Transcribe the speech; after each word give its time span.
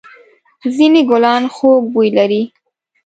ځېنې 0.73 1.01
گلان 1.09 1.43
خوږ 1.55 1.83
بوی 1.93 2.09
لري. 2.17 2.43